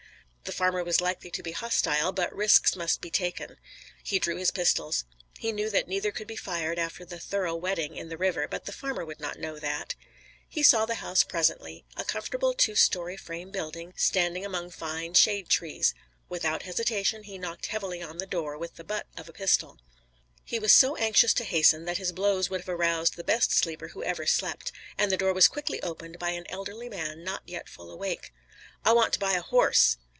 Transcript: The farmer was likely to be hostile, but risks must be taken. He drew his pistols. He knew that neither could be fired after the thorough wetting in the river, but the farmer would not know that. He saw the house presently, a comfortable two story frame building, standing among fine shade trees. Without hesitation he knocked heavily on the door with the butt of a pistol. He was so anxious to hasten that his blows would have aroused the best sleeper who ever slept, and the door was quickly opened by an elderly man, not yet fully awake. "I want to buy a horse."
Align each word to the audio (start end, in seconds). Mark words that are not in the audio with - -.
The 0.43 0.57
farmer 0.57 0.83
was 0.83 0.99
likely 0.99 1.31
to 1.31 1.43
be 1.43 1.53
hostile, 1.53 2.11
but 2.11 2.35
risks 2.35 2.75
must 2.75 2.99
be 2.99 3.09
taken. 3.09 3.55
He 4.03 4.19
drew 4.19 4.35
his 4.35 4.51
pistols. 4.51 5.05
He 5.39 5.53
knew 5.53 5.69
that 5.69 5.87
neither 5.87 6.11
could 6.11 6.27
be 6.27 6.35
fired 6.35 6.77
after 6.77 7.05
the 7.05 7.19
thorough 7.21 7.55
wetting 7.55 7.95
in 7.95 8.09
the 8.09 8.17
river, 8.17 8.49
but 8.49 8.65
the 8.65 8.73
farmer 8.73 9.05
would 9.05 9.21
not 9.21 9.39
know 9.39 9.59
that. 9.59 9.95
He 10.49 10.61
saw 10.61 10.85
the 10.85 10.95
house 10.95 11.23
presently, 11.23 11.85
a 11.95 12.03
comfortable 12.03 12.53
two 12.53 12.75
story 12.75 13.15
frame 13.15 13.49
building, 13.49 13.93
standing 13.95 14.43
among 14.45 14.71
fine 14.71 15.13
shade 15.13 15.47
trees. 15.47 15.93
Without 16.27 16.63
hesitation 16.63 17.23
he 17.23 17.37
knocked 17.37 17.67
heavily 17.67 18.01
on 18.01 18.17
the 18.17 18.25
door 18.27 18.57
with 18.57 18.75
the 18.75 18.83
butt 18.83 19.07
of 19.15 19.29
a 19.29 19.33
pistol. 19.33 19.77
He 20.43 20.59
was 20.59 20.73
so 20.73 20.97
anxious 20.97 21.33
to 21.35 21.45
hasten 21.45 21.85
that 21.85 21.97
his 21.99 22.11
blows 22.11 22.49
would 22.49 22.59
have 22.61 22.67
aroused 22.77 23.15
the 23.15 23.23
best 23.23 23.53
sleeper 23.53 23.89
who 23.89 24.03
ever 24.03 24.25
slept, 24.25 24.73
and 24.97 25.09
the 25.11 25.17
door 25.17 25.31
was 25.33 25.47
quickly 25.47 25.81
opened 25.81 26.19
by 26.19 26.31
an 26.31 26.45
elderly 26.49 26.89
man, 26.89 27.23
not 27.23 27.43
yet 27.45 27.69
fully 27.69 27.93
awake. 27.93 28.33
"I 28.83 28.91
want 28.91 29.13
to 29.13 29.19
buy 29.19 29.33
a 29.35 29.41
horse." 29.41 29.95